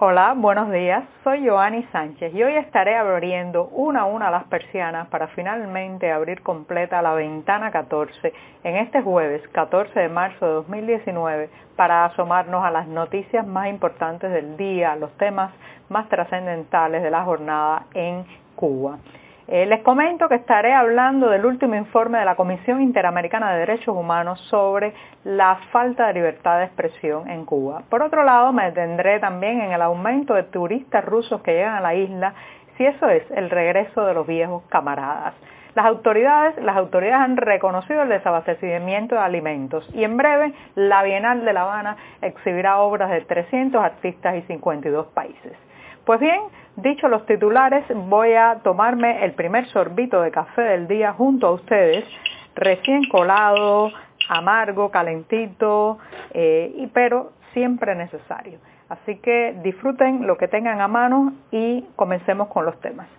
[0.00, 1.02] Hola, buenos días.
[1.24, 6.40] Soy Joanny Sánchez y hoy estaré abriendo una a una las persianas para finalmente abrir
[6.42, 8.32] completa la ventana 14
[8.62, 14.30] en este jueves 14 de marzo de 2019 para asomarnos a las noticias más importantes
[14.30, 15.52] del día, los temas
[15.88, 18.24] más trascendentales de la jornada en
[18.54, 18.98] Cuba.
[19.50, 23.96] Eh, les comento que estaré hablando del último informe de la Comisión Interamericana de Derechos
[23.96, 24.92] Humanos sobre
[25.24, 27.82] la falta de libertad de expresión en Cuba.
[27.88, 31.80] Por otro lado, me detendré también en el aumento de turistas rusos que llegan a
[31.80, 32.34] la isla,
[32.76, 35.32] si eso es el regreso de los viejos camaradas.
[35.74, 41.46] Las autoridades, las autoridades han reconocido el desabastecimiento de alimentos y en breve la Bienal
[41.46, 45.67] de La Habana exhibirá obras de 300 artistas y 52 países.
[46.08, 46.40] Pues bien,
[46.76, 51.50] dicho los titulares, voy a tomarme el primer sorbito de café del día junto a
[51.50, 52.02] ustedes,
[52.54, 53.90] recién colado,
[54.30, 55.98] amargo, calentito,
[56.32, 58.58] eh, pero siempre necesario.
[58.88, 63.17] Así que disfruten lo que tengan a mano y comencemos con los temas.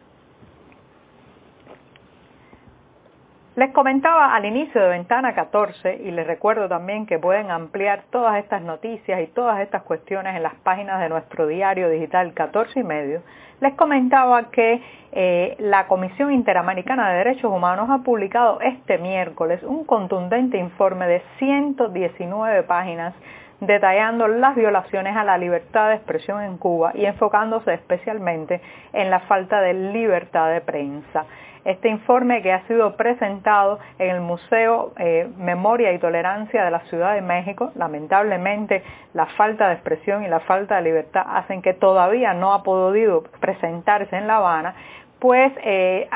[3.59, 8.37] Les comentaba al inicio de Ventana 14 y les recuerdo también que pueden ampliar todas
[8.37, 12.83] estas noticias y todas estas cuestiones en las páginas de nuestro diario digital 14 y
[12.83, 13.21] medio.
[13.59, 19.83] Les comentaba que eh, la Comisión Interamericana de Derechos Humanos ha publicado este miércoles un
[19.83, 23.13] contundente informe de 119 páginas
[23.59, 28.61] detallando las violaciones a la libertad de expresión en Cuba y enfocándose especialmente
[28.93, 31.25] en la falta de libertad de prensa
[31.65, 36.79] este informe que ha sido presentado en el Museo eh, Memoria y Tolerancia de la
[36.81, 37.71] Ciudad de México.
[37.75, 42.63] Lamentablemente la falta de expresión y la falta de libertad hacen que todavía no ha
[42.63, 44.75] podido presentarse en La Habana,
[45.19, 46.09] pues eh,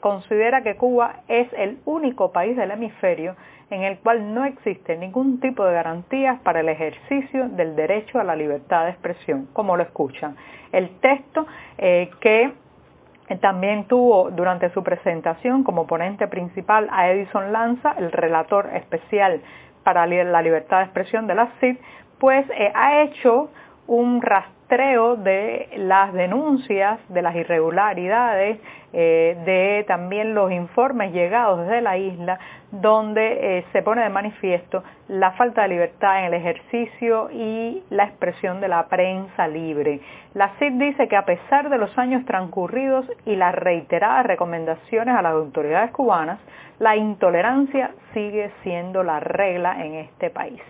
[0.00, 3.36] considera que Cuba es el único país del hemisferio
[3.70, 8.24] en el cual no existe ningún tipo de garantías para el ejercicio del derecho a
[8.24, 10.36] la libertad de expresión, como lo escuchan.
[10.72, 12.52] El texto eh, que
[13.36, 19.40] también tuvo durante su presentación como ponente principal a Edison Lanza, el relator especial
[19.84, 21.76] para la libertad de expresión de la CID,
[22.18, 23.50] pues eh, ha hecho
[23.86, 28.58] un rastreo de las denuncias, de las irregularidades,
[28.92, 32.38] eh, de también los informes llegados desde la isla,
[32.70, 38.04] donde eh, se pone de manifiesto la falta de libertad en el ejercicio y la
[38.04, 40.00] expresión de la prensa libre.
[40.34, 45.22] La CID dice que a pesar de los años transcurridos y las reiteradas recomendaciones a
[45.22, 46.40] las autoridades cubanas,
[46.78, 50.60] la intolerancia sigue siendo la regla en este país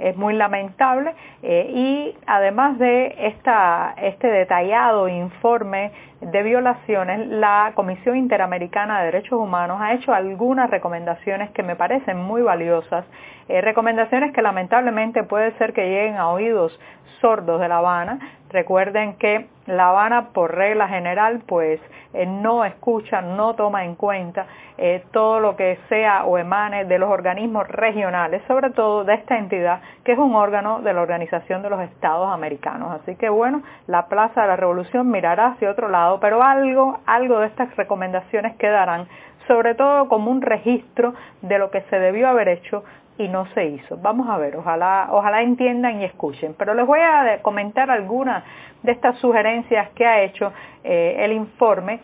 [0.00, 9.00] es muy lamentable eh, y además de este detallado informe de violaciones, la Comisión Interamericana
[9.00, 13.04] de Derechos Humanos ha hecho algunas recomendaciones que me parecen muy valiosas,
[13.48, 16.78] eh, recomendaciones que lamentablemente puede ser que lleguen a oídos
[17.20, 18.18] sordos de La Habana.
[18.52, 21.80] Recuerden que La Habana, por regla general, pues
[22.12, 24.46] eh, no escucha, no toma en cuenta
[24.76, 29.38] eh, todo lo que sea o emane de los organismos regionales, sobre todo de esta
[29.38, 33.00] entidad, que es un órgano de la Organización de los Estados Americanos.
[33.00, 37.38] Así que bueno, la Plaza de la Revolución mirará hacia otro lado, pero algo, algo
[37.38, 39.06] de estas recomendaciones quedarán,
[39.50, 41.12] sobre todo como un registro
[41.42, 42.84] de lo que se debió haber hecho
[43.18, 43.96] y no se hizo.
[43.96, 46.54] Vamos a ver, ojalá, ojalá entiendan y escuchen.
[46.56, 48.44] Pero les voy a comentar algunas
[48.84, 50.52] de estas sugerencias que ha hecho
[50.84, 51.98] eh, el informe,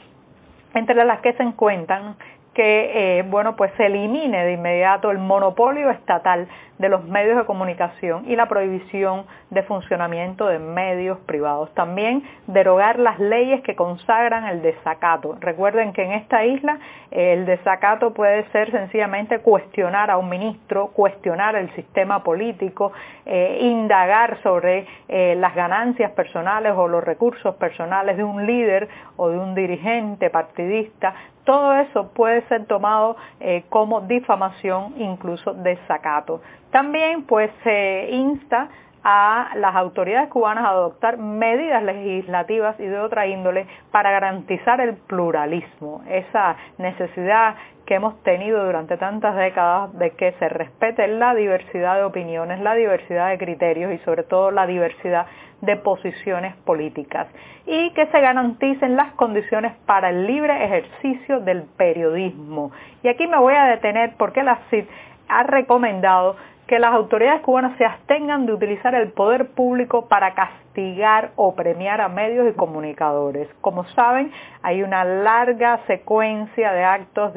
[0.75, 2.17] entre las que se encuentran
[2.53, 6.49] que eh, bueno pues se elimine de inmediato el monopolio estatal
[6.79, 11.73] de los medios de comunicación y la prohibición de funcionamiento de medios privados.
[11.75, 15.37] También derogar las leyes que consagran el desacato.
[15.41, 16.79] Recuerden que en esta isla
[17.11, 22.93] eh, el desacato puede ser sencillamente cuestionar a un ministro, cuestionar el sistema político,
[23.25, 29.39] eh, indagar sobre las ganancias personales o los recursos personales de un líder o de
[29.39, 31.15] un dirigente partidista,
[31.47, 36.43] todo eso puede ser tomado eh, como difamación, incluso desacato.
[36.71, 38.69] También pues se insta
[39.09, 44.95] a las autoridades cubanas a adoptar medidas legislativas y de otra índole para garantizar el
[44.95, 47.55] pluralismo, esa necesidad
[47.87, 52.75] que hemos tenido durante tantas décadas de que se respete la diversidad de opiniones, la
[52.75, 55.27] diversidad de criterios y sobre todo la diversidad
[55.61, 57.29] de posiciones políticas
[57.65, 62.73] y que se garanticen las condiciones para el libre ejercicio del periodismo.
[63.05, 64.85] Y aquí me voy a detener porque la CID
[65.29, 66.37] ha recomendado
[66.67, 72.01] que las autoridades cubanas se abstengan de utilizar el poder público para castigar o premiar
[72.01, 73.49] a medios y comunicadores.
[73.61, 74.33] Como saben,
[74.63, 77.33] hay una larga secuencia de actos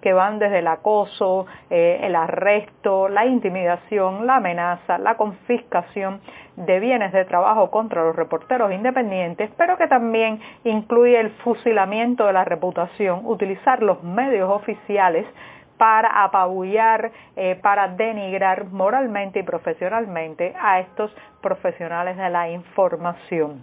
[0.00, 6.20] que van desde el acoso, eh, el arresto, la intimidación, la amenaza, la confiscación
[6.56, 12.32] de bienes de trabajo contra los reporteros independientes, pero que también incluye el fusilamiento de
[12.32, 15.26] la reputación, utilizar los medios oficiales
[15.76, 23.62] para apabullar, eh, para denigrar moralmente y profesionalmente a estos profesionales de la información.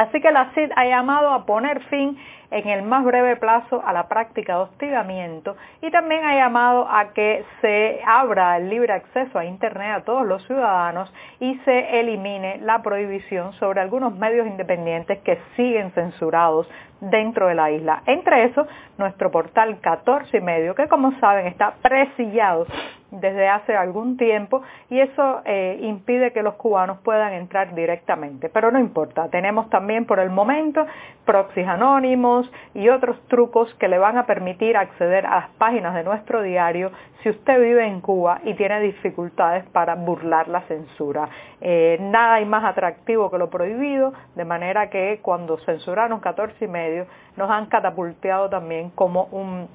[0.00, 2.16] Así que la CID ha llamado a poner fin
[2.50, 7.12] en el más breve plazo a la práctica de hostigamiento y también ha llamado a
[7.12, 12.58] que se abra el libre acceso a Internet a todos los ciudadanos y se elimine
[12.62, 16.66] la prohibición sobre algunos medios independientes que siguen censurados
[17.00, 18.02] dentro de la isla.
[18.06, 18.66] Entre eso,
[18.98, 22.66] nuestro portal 14 y medio, que como saben está presillado
[23.10, 28.48] desde hace algún tiempo y eso eh, impide que los cubanos puedan entrar directamente.
[28.48, 30.86] Pero no importa, tenemos también por el momento
[31.24, 36.04] proxies anónimos y otros trucos que le van a permitir acceder a las páginas de
[36.04, 36.92] nuestro diario
[37.22, 41.28] si usted vive en Cuba y tiene dificultades para burlar la censura.
[41.60, 46.68] Eh, nada hay más atractivo que lo prohibido, de manera que cuando censuraron 14 y
[46.68, 46.89] medio
[47.36, 49.68] nos han catapulteado también como un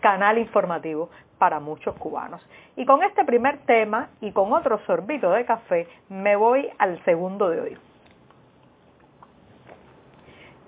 [0.00, 2.40] canal informativo para muchos cubanos.
[2.76, 7.48] Y con este primer tema y con otro sorbito de café me voy al segundo
[7.50, 7.78] de hoy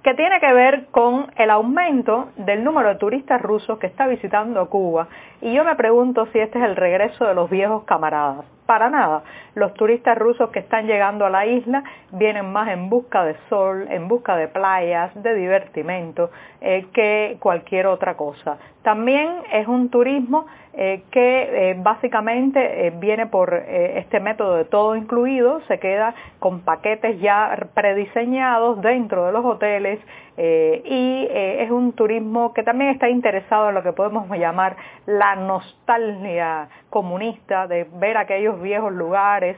[0.07, 4.71] que tiene que ver con el aumento del número de turistas rusos que está visitando
[4.71, 5.09] Cuba.
[5.41, 8.47] Y yo me pregunto si este es el regreso de los viejos camaradas.
[8.67, 9.23] Para nada.
[9.55, 13.87] Los turistas rusos que están llegando a la isla vienen más en busca de sol,
[13.91, 16.31] en busca de playas, de divertimento,
[16.61, 18.59] eh, que cualquier otra cosa.
[18.83, 25.61] También es un turismo eh, que eh, básicamente viene por este método de todo incluido,
[25.69, 30.01] se queda con paquetes ya prediseñados dentro de los hoteles
[30.39, 34.77] y es un turismo que también está interesado en lo que podemos llamar
[35.07, 39.57] la nostalgia comunista, de ver aquellos viejos lugares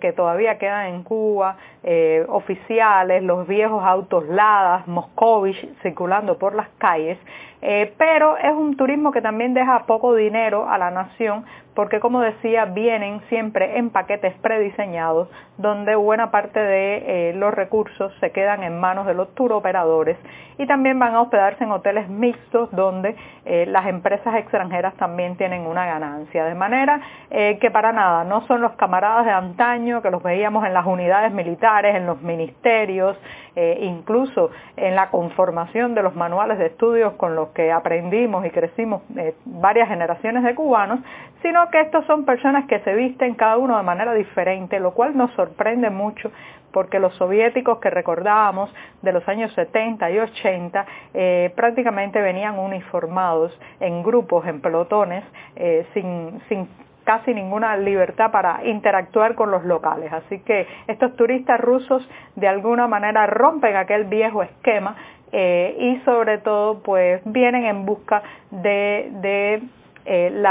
[0.00, 6.68] que todavía quedan en Cuba, eh, oficiales, los viejos autos Ladas, Moscovich circulando por las
[6.78, 7.18] calles,
[7.60, 11.44] eh, pero es un turismo que también deja poco dinero a la nación
[11.74, 18.12] porque como decía vienen siempre en paquetes prediseñados donde buena parte de eh, los recursos
[18.20, 20.18] se quedan en manos de los tour operadores
[20.58, 25.86] y también van a hospedarse en hoteles mixtos donde las empresas extranjeras también tienen una
[25.86, 26.44] ganancia.
[26.44, 27.00] De manera
[27.30, 31.32] que para nada, no son los camaradas de antaño que los veíamos en las unidades
[31.32, 33.16] militares, en los ministerios,
[33.56, 38.50] eh, incluso en la conformación de los manuales de estudios con los que aprendimos y
[38.50, 41.00] crecimos eh, varias generaciones de cubanos,
[41.40, 45.16] sino que estos son personas que se visten cada uno de manera diferente, lo cual
[45.16, 46.30] nos sorprende mucho
[46.70, 53.58] porque los soviéticos que recordábamos de los años 70 y 80 eh, prácticamente venían uniformados
[53.80, 55.24] en grupos, en pelotones,
[55.92, 56.66] sin, sin
[57.04, 60.12] casi ninguna libertad para interactuar con los locales.
[60.12, 64.96] Así que estos turistas rusos de alguna manera rompen aquel viejo esquema
[65.32, 69.62] eh, y sobre todo pues vienen en busca de,
[70.04, 70.42] eh,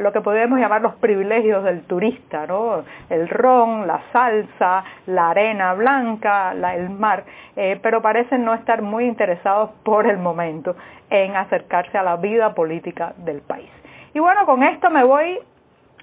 [0.00, 2.82] lo que podemos llamar los privilegios del turista, ¿no?
[3.10, 7.24] el ron, la salsa, la arena blanca, el mar,
[7.56, 10.76] eh, pero parecen no estar muy interesados por el momento
[11.10, 13.70] en acercarse a la vida política del país.
[14.14, 15.38] Y bueno, con esto me voy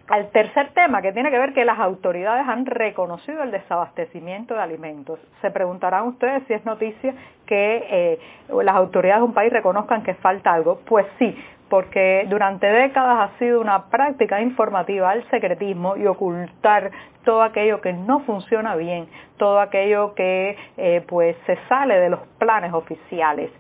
[0.08, 4.62] al tercer tema, que tiene que ver que las autoridades han reconocido el desabastecimiento de
[4.62, 5.20] alimentos.
[5.42, 7.14] Se preguntarán ustedes si es noticia
[7.46, 8.20] que eh,
[8.64, 10.82] las autoridades de un país reconozcan que falta algo.
[10.86, 11.36] Pues sí,
[11.70, 16.92] porque durante décadas ha sido una práctica informativa el secretismo y ocultar
[17.24, 19.08] todo aquello que no funciona bien,
[19.44, 23.52] todo aquello que eh, pues se sale de los planes oficiales.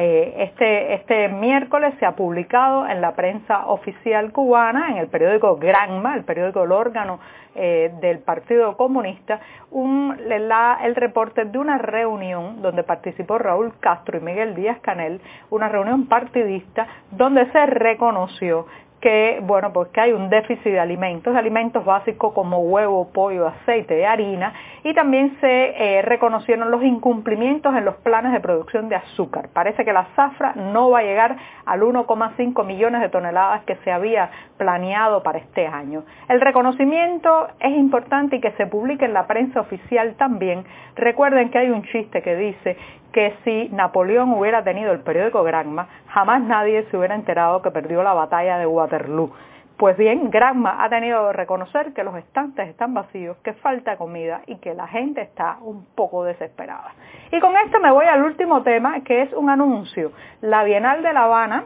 [0.00, 5.56] Eh, este, este miércoles se ha publicado en la prensa oficial cubana, en el periódico
[5.56, 7.20] Granma, el periódico del órgano
[7.54, 9.38] eh, del Partido Comunista,
[9.70, 16.08] el reporte de una reunión donde participó Raúl Castro y Miguel Díaz Canel, una reunión
[16.08, 18.66] partidista donde se reconoció
[19.00, 24.04] que, bueno, pues que hay un déficit de alimentos, alimentos básicos como huevo, pollo, aceite
[24.06, 24.52] harina,
[24.82, 29.48] y también se eh, reconocieron los incumplimientos en los planes de producción de azúcar.
[29.52, 33.92] Parece que la zafra no va a llegar al 1,5 millones de toneladas que se
[33.92, 36.04] había planeado para este año.
[36.28, 40.64] El reconocimiento es importante y que se publique en la prensa oficial también.
[40.96, 42.76] Recuerden que hay un chiste que dice
[43.18, 48.04] que si Napoleón hubiera tenido el periódico Granma, jamás nadie se hubiera enterado que perdió
[48.04, 49.32] la batalla de Waterloo.
[49.76, 54.42] Pues bien, Granma ha tenido que reconocer que los estantes están vacíos, que falta comida
[54.46, 56.92] y que la gente está un poco desesperada.
[57.32, 60.12] Y con esto me voy al último tema, que es un anuncio.
[60.40, 61.64] La Bienal de La Habana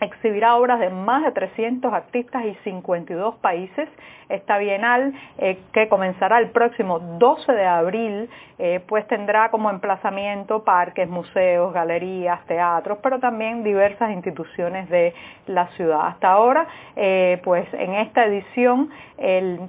[0.00, 3.88] exhibirá obras de más de 300 artistas y 52 países.
[4.28, 10.64] Esta bienal, eh, que comenzará el próximo 12 de abril, eh, pues tendrá como emplazamiento
[10.64, 15.14] parques, museos, galerías, teatros, pero también diversas instituciones de
[15.46, 16.08] la ciudad.
[16.08, 18.90] Hasta ahora, eh, pues en esta edición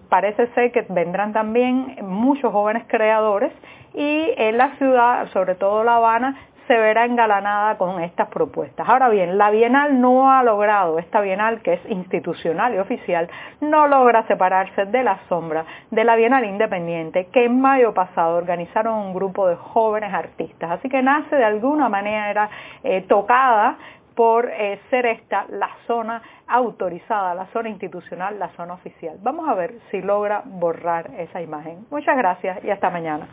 [0.09, 3.53] parece ser que vendrán también muchos jóvenes creadores
[3.93, 6.35] y en la ciudad, sobre todo La Habana,
[6.67, 8.87] se verá engalanada con estas propuestas.
[8.87, 13.29] Ahora bien, la Bienal no ha logrado, esta Bienal que es institucional y oficial,
[13.61, 18.99] no logra separarse de la sombra de la Bienal Independiente que en mayo pasado organizaron
[18.99, 20.71] un grupo de jóvenes artistas.
[20.71, 22.49] Así que nace de alguna manera
[22.83, 23.77] eh, tocada
[24.15, 29.17] por eh, ser esta la zona autorizada, la zona institucional, la zona oficial.
[29.21, 31.85] Vamos a ver si logra borrar esa imagen.
[31.91, 33.27] Muchas gracias y hasta mañana.